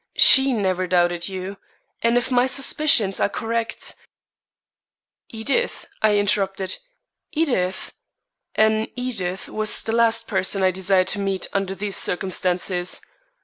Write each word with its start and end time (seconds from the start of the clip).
she 0.17 0.51
never 0.51 0.87
doubted 0.87 1.27
you; 1.29 1.57
and 2.01 2.17
if 2.17 2.31
my 2.31 2.47
suspicions 2.47 3.19
are 3.19 3.29
correct" 3.29 3.93
"Edith?" 5.29 5.85
I 6.01 6.15
interrupted, 6.17 6.77
"Edith?" 7.31 7.93
An 8.55 8.87
Edith 8.95 9.47
was 9.47 9.83
the 9.83 9.91
last 9.91 10.27
person 10.27 10.63
I 10.63 10.71
desired 10.71 11.05
to 11.09 11.19
meet 11.19 11.45
under 11.53 11.75
these 11.75 11.97
circumstances. 11.97 13.01